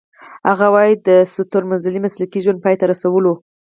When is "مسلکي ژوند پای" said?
2.05-2.75